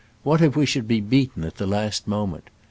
[0.23, 1.43] What if we should be beaten.
[1.43, 2.49] at the last moment?